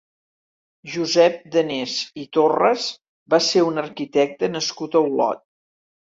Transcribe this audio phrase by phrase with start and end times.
[0.93, 2.87] Josep Danés i Torras
[3.35, 5.47] va ser un arquitecte nascut a Olot.